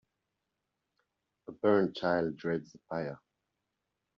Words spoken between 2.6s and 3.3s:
the fire.